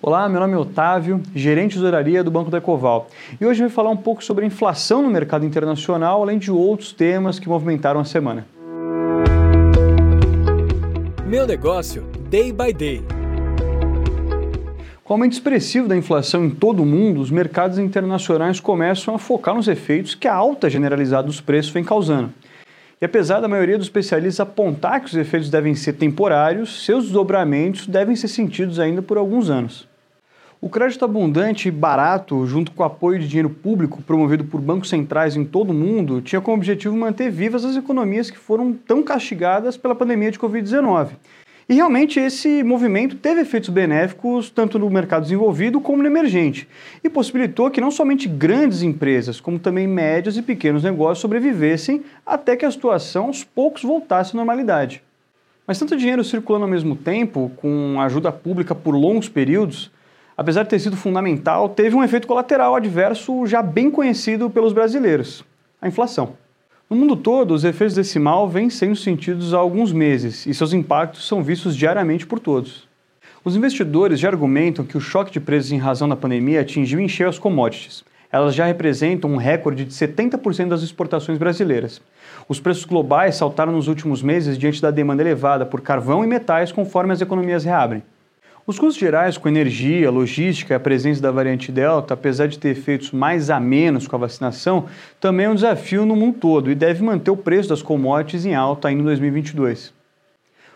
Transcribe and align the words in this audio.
Olá, 0.00 0.28
meu 0.28 0.38
nome 0.38 0.52
é 0.54 0.56
Otávio, 0.56 1.20
gerente 1.34 1.70
de 1.70 1.78
tesouraria 1.78 2.22
do 2.22 2.30
Banco 2.30 2.52
da 2.52 2.58
Ecoval. 2.58 3.08
E 3.40 3.44
hoje 3.44 3.64
eu 3.64 3.68
vou 3.68 3.74
falar 3.74 3.90
um 3.90 3.96
pouco 3.96 4.22
sobre 4.22 4.44
a 4.44 4.46
inflação 4.46 5.02
no 5.02 5.10
mercado 5.10 5.44
internacional, 5.44 6.22
além 6.22 6.38
de 6.38 6.52
outros 6.52 6.92
temas 6.92 7.40
que 7.40 7.48
movimentaram 7.48 7.98
a 7.98 8.04
semana. 8.04 8.46
Meu 11.26 11.48
negócio, 11.48 12.04
day 12.30 12.52
by 12.52 12.72
day. 12.72 13.02
Com 15.02 15.14
o 15.14 15.16
aumento 15.16 15.32
expressivo 15.32 15.88
da 15.88 15.96
inflação 15.96 16.44
em 16.44 16.50
todo 16.50 16.84
o 16.84 16.86
mundo, 16.86 17.20
os 17.20 17.32
mercados 17.32 17.76
internacionais 17.76 18.60
começam 18.60 19.16
a 19.16 19.18
focar 19.18 19.56
nos 19.56 19.66
efeitos 19.66 20.14
que 20.14 20.28
a 20.28 20.34
alta 20.34 20.70
generalizada 20.70 21.26
dos 21.26 21.40
preços 21.40 21.72
vem 21.72 21.82
causando. 21.82 22.32
E 23.00 23.04
apesar 23.04 23.40
da 23.40 23.48
maioria 23.48 23.76
dos 23.76 23.88
especialistas 23.88 24.38
apontar 24.38 25.00
que 25.00 25.06
os 25.06 25.16
efeitos 25.16 25.50
devem 25.50 25.74
ser 25.74 25.94
temporários, 25.94 26.84
seus 26.84 27.04
desdobramentos 27.04 27.86
devem 27.88 28.14
ser 28.14 28.28
sentidos 28.28 28.78
ainda 28.78 29.02
por 29.02 29.16
alguns 29.16 29.50
anos. 29.50 29.87
O 30.60 30.68
crédito 30.68 31.04
abundante 31.04 31.68
e 31.68 31.70
barato, 31.70 32.46
junto 32.46 32.72
com 32.72 32.82
o 32.82 32.86
apoio 32.86 33.18
de 33.18 33.28
dinheiro 33.28 33.50
público 33.50 34.02
promovido 34.02 34.44
por 34.44 34.60
bancos 34.60 34.88
centrais 34.88 35.36
em 35.36 35.44
todo 35.44 35.70
o 35.70 35.74
mundo, 35.74 36.20
tinha 36.20 36.40
como 36.40 36.56
objetivo 36.56 36.96
manter 36.96 37.30
vivas 37.30 37.64
as 37.64 37.76
economias 37.76 38.30
que 38.30 38.38
foram 38.38 38.72
tão 38.72 39.02
castigadas 39.02 39.76
pela 39.76 39.94
pandemia 39.94 40.30
de 40.32 40.38
Covid-19 40.38 41.10
e 41.68 41.74
realmente 41.74 42.18
esse 42.18 42.62
movimento 42.62 43.16
teve 43.16 43.42
efeitos 43.42 43.68
benéficos 43.68 44.48
tanto 44.48 44.78
no 44.78 44.88
mercado 44.88 45.24
desenvolvido 45.24 45.80
como 45.80 46.02
no 46.02 46.08
emergente 46.08 46.66
e 47.04 47.10
possibilitou 47.10 47.70
que 47.70 47.80
não 47.80 47.90
somente 47.90 48.26
grandes 48.26 48.82
empresas, 48.82 49.38
como 49.38 49.58
também 49.58 49.86
médios 49.86 50.38
e 50.38 50.42
pequenos 50.42 50.82
negócios 50.82 51.18
sobrevivessem 51.18 52.02
até 52.24 52.56
que 52.56 52.64
a 52.64 52.70
situação 52.70 53.26
aos 53.26 53.44
poucos 53.44 53.82
voltasse 53.82 54.34
à 54.34 54.36
normalidade. 54.36 55.02
Mas 55.66 55.78
tanto 55.78 55.94
dinheiro 55.94 56.24
circulando 56.24 56.64
ao 56.64 56.70
mesmo 56.70 56.96
tempo, 56.96 57.52
com 57.56 58.00
ajuda 58.00 58.32
pública 58.32 58.74
por 58.74 58.94
longos 58.94 59.28
períodos, 59.28 59.90
apesar 60.38 60.62
de 60.62 60.68
ter 60.68 60.78
sido 60.78 60.96
fundamental, 60.96 61.68
teve 61.68 61.96
um 61.96 62.04
efeito 62.04 62.28
colateral 62.28 62.76
adverso 62.76 63.44
já 63.44 63.60
bem 63.60 63.90
conhecido 63.90 64.48
pelos 64.48 64.72
brasileiros: 64.72 65.44
a 65.82 65.88
inflação. 65.88 66.34
No 66.88 66.96
mundo 66.96 67.16
todo, 67.16 67.52
os 67.52 67.64
efeitos 67.64 67.96
desse 67.96 68.18
mal 68.18 68.48
vêm 68.48 68.70
sendo 68.70 68.96
sentidos 68.96 69.52
há 69.52 69.58
alguns 69.58 69.92
meses 69.92 70.46
e 70.46 70.54
seus 70.54 70.72
impactos 70.72 71.26
são 71.26 71.42
vistos 71.42 71.76
diariamente 71.76 72.24
por 72.24 72.38
todos. 72.38 72.86
Os 73.44 73.56
investidores 73.56 74.20
já 74.20 74.28
argumentam 74.28 74.84
que 74.84 74.96
o 74.96 75.00
choque 75.00 75.32
de 75.32 75.40
preços 75.40 75.72
em 75.72 75.76
razão 75.76 76.08
da 76.08 76.16
pandemia 76.16 76.60
atingiu 76.60 77.00
em 77.00 77.08
cheio 77.08 77.28
as 77.28 77.38
commodities. 77.38 78.04
Elas 78.30 78.54
já 78.54 78.64
representam 78.64 79.30
um 79.30 79.36
recorde 79.36 79.84
de 79.84 79.92
70% 79.92 80.68
das 80.68 80.82
exportações 80.82 81.38
brasileiras. 81.38 82.00
Os 82.48 82.60
preços 82.60 82.84
globais 82.84 83.36
saltaram 83.36 83.72
nos 83.72 83.88
últimos 83.88 84.22
meses 84.22 84.56
diante 84.56 84.80
da 84.80 84.90
demanda 84.90 85.22
elevada 85.22 85.66
por 85.66 85.80
carvão 85.80 86.24
e 86.24 86.26
metais 86.26 86.70
conforme 86.70 87.12
as 87.12 87.20
economias 87.20 87.64
reabrem. 87.64 88.02
Os 88.68 88.78
custos 88.78 89.00
gerais 89.00 89.38
com 89.38 89.48
energia, 89.48 90.10
logística 90.10 90.74
e 90.74 90.76
a 90.76 90.80
presença 90.80 91.22
da 91.22 91.30
variante 91.30 91.72
Delta, 91.72 92.12
apesar 92.12 92.48
de 92.48 92.58
ter 92.58 92.68
efeitos 92.68 93.12
mais 93.12 93.48
a 93.48 93.58
menos 93.58 94.06
com 94.06 94.14
a 94.14 94.18
vacinação, 94.18 94.84
também 95.18 95.46
é 95.46 95.48
um 95.48 95.54
desafio 95.54 96.04
no 96.04 96.14
mundo 96.14 96.36
todo 96.38 96.70
e 96.70 96.74
deve 96.74 97.02
manter 97.02 97.30
o 97.30 97.36
preço 97.36 97.70
das 97.70 97.80
commodities 97.80 98.44
em 98.44 98.54
alta 98.54 98.88
ainda 98.88 99.00
em 99.00 99.04
2022. 99.06 99.94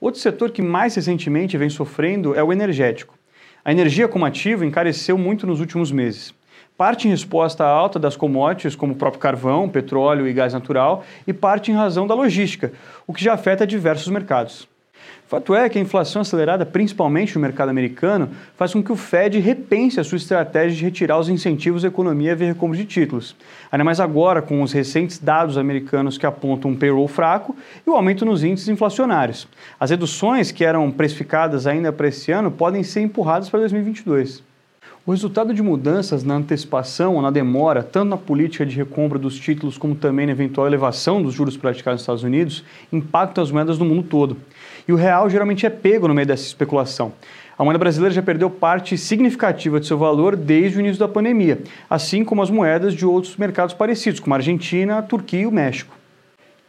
Outro 0.00 0.18
setor 0.18 0.50
que 0.50 0.62
mais 0.62 0.94
recentemente 0.94 1.58
vem 1.58 1.68
sofrendo 1.68 2.34
é 2.34 2.42
o 2.42 2.54
energético. 2.54 3.18
A 3.62 3.70
energia 3.70 4.08
como 4.08 4.24
ativo 4.24 4.64
encareceu 4.64 5.18
muito 5.18 5.46
nos 5.46 5.60
últimos 5.60 5.92
meses. 5.92 6.32
Parte 6.78 7.06
em 7.06 7.10
resposta 7.10 7.64
à 7.64 7.68
alta 7.68 7.98
das 7.98 8.16
commodities, 8.16 8.74
como 8.74 8.94
o 8.94 8.96
próprio 8.96 9.20
carvão, 9.20 9.68
petróleo 9.68 10.26
e 10.26 10.32
gás 10.32 10.54
natural, 10.54 11.04
e 11.26 11.34
parte 11.34 11.70
em 11.70 11.74
razão 11.74 12.06
da 12.06 12.14
logística, 12.14 12.72
o 13.06 13.12
que 13.12 13.22
já 13.22 13.34
afeta 13.34 13.66
diversos 13.66 14.08
mercados. 14.08 14.72
Fato 15.26 15.54
é 15.54 15.68
que 15.68 15.78
a 15.78 15.82
inflação 15.82 16.22
acelerada, 16.22 16.66
principalmente 16.66 17.34
no 17.34 17.40
mercado 17.40 17.68
americano, 17.68 18.28
faz 18.56 18.72
com 18.72 18.82
que 18.82 18.92
o 18.92 18.96
Fed 18.96 19.40
repense 19.40 19.98
a 19.98 20.04
sua 20.04 20.16
estratégia 20.16 20.76
de 20.76 20.84
retirar 20.84 21.18
os 21.18 21.28
incentivos 21.28 21.84
à 21.84 21.88
economia 21.88 22.36
via 22.36 22.48
recompra 22.48 22.76
de 22.76 22.84
títulos. 22.84 23.34
Ainda 23.72 23.82
mais 23.82 24.00
agora, 24.00 24.40
com 24.42 24.62
os 24.62 24.72
recentes 24.72 25.18
dados 25.18 25.58
americanos 25.58 26.16
que 26.16 26.26
apontam 26.26 26.70
um 26.70 26.76
payroll 26.76 27.08
fraco 27.08 27.56
e 27.86 27.90
o 27.90 27.94
aumento 27.94 28.24
nos 28.24 28.44
índices 28.44 28.68
inflacionários. 28.68 29.48
As 29.80 29.90
reduções 29.90 30.52
que 30.52 30.64
eram 30.64 30.90
precificadas 30.90 31.66
ainda 31.66 31.92
para 31.92 32.08
esse 32.08 32.30
ano 32.30 32.50
podem 32.50 32.82
ser 32.82 33.00
empurradas 33.00 33.48
para 33.48 33.60
2022. 33.60 34.53
O 35.06 35.10
resultado 35.10 35.52
de 35.52 35.62
mudanças 35.62 36.24
na 36.24 36.36
antecipação 36.36 37.16
ou 37.16 37.20
na 37.20 37.30
demora, 37.30 37.82
tanto 37.82 38.08
na 38.08 38.16
política 38.16 38.64
de 38.64 38.74
recompra 38.74 39.18
dos 39.18 39.38
títulos 39.38 39.76
como 39.76 39.94
também 39.94 40.24
na 40.24 40.32
eventual 40.32 40.66
elevação 40.66 41.22
dos 41.22 41.34
juros 41.34 41.58
praticados 41.58 41.96
nos 41.96 42.02
Estados 42.04 42.22
Unidos, 42.22 42.64
impacta 42.90 43.42
as 43.42 43.50
moedas 43.50 43.76
do 43.76 43.84
mundo 43.84 44.02
todo. 44.02 44.34
E 44.88 44.92
o 44.94 44.96
real 44.96 45.28
geralmente 45.28 45.66
é 45.66 45.68
pego 45.68 46.08
no 46.08 46.14
meio 46.14 46.26
dessa 46.26 46.46
especulação. 46.46 47.12
A 47.58 47.62
moeda 47.62 47.78
brasileira 47.78 48.14
já 48.14 48.22
perdeu 48.22 48.48
parte 48.48 48.96
significativa 48.96 49.78
de 49.78 49.86
seu 49.86 49.98
valor 49.98 50.36
desde 50.36 50.78
o 50.78 50.80
início 50.80 51.00
da 51.00 51.06
pandemia, 51.06 51.60
assim 51.90 52.24
como 52.24 52.40
as 52.40 52.48
moedas 52.48 52.94
de 52.94 53.04
outros 53.04 53.36
mercados 53.36 53.74
parecidos, 53.74 54.20
como 54.20 54.32
a 54.32 54.38
Argentina, 54.38 54.96
a 54.96 55.02
Turquia 55.02 55.40
e 55.40 55.46
o 55.46 55.52
México. 55.52 55.94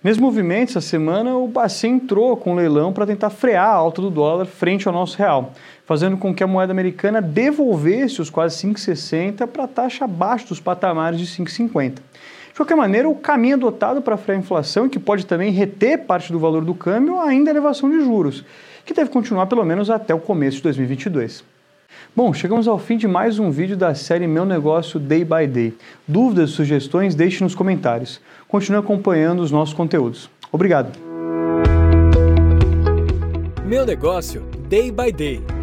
Nesse 0.05 0.21
movimento, 0.21 0.69
essa 0.69 0.81
semana, 0.81 1.35
o 1.35 1.47
Bacen 1.47 1.95
entrou 1.95 2.37
com 2.37 2.51
um 2.51 2.55
leilão 2.55 2.93
para 2.93 3.07
tentar 3.07 3.31
frear 3.31 3.65
a 3.65 3.73
alta 3.73 4.03
do 4.03 4.11
dólar 4.11 4.45
frente 4.45 4.87
ao 4.87 4.93
nosso 4.93 5.17
real, 5.17 5.51
fazendo 5.83 6.15
com 6.15 6.31
que 6.31 6.43
a 6.43 6.47
moeda 6.47 6.71
americana 6.71 7.19
devolvesse 7.19 8.21
os 8.21 8.29
quase 8.29 8.55
5,60 8.67 9.47
para 9.47 9.67
taxa 9.67 10.05
abaixo 10.05 10.49
dos 10.49 10.59
patamares 10.59 11.19
de 11.19 11.25
5,50. 11.25 11.93
De 11.95 12.53
qualquer 12.55 12.75
maneira, 12.75 13.09
o 13.09 13.15
caminho 13.15 13.55
adotado 13.55 13.99
para 13.99 14.15
frear 14.15 14.37
a 14.37 14.41
inflação, 14.43 14.87
que 14.87 14.99
pode 14.99 15.25
também 15.25 15.51
reter 15.51 16.05
parte 16.05 16.31
do 16.31 16.37
valor 16.37 16.63
do 16.63 16.75
câmbio, 16.75 17.19
ainda 17.19 17.49
é 17.49 17.51
a 17.51 17.55
elevação 17.55 17.89
de 17.89 17.99
juros, 18.01 18.45
que 18.85 18.93
deve 18.93 19.09
continuar 19.09 19.47
pelo 19.47 19.65
menos 19.65 19.89
até 19.89 20.13
o 20.13 20.19
começo 20.19 20.57
de 20.57 20.63
2022. 20.65 21.54
Bom, 22.15 22.33
chegamos 22.33 22.65
ao 22.65 22.79
fim 22.79 22.95
de 22.95 23.09
mais 23.09 23.39
um 23.39 23.51
vídeo 23.51 23.75
da 23.75 23.93
série 23.93 24.25
Meu 24.25 24.45
Negócio 24.45 24.97
Day 24.97 25.25
by 25.25 25.45
Day. 25.45 25.73
Dúvidas 26.07 26.51
sugestões, 26.51 27.13
deixe 27.13 27.43
nos 27.43 27.53
comentários. 27.53 28.21
Continue 28.47 28.79
acompanhando 28.79 29.41
os 29.41 29.51
nossos 29.51 29.73
conteúdos. 29.73 30.29
Obrigado. 30.49 30.97
Meu 33.65 33.85
Negócio 33.85 34.43
Day 34.69 34.93
by 34.93 35.11
Day 35.11 35.54